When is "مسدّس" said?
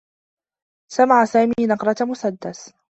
2.05-2.73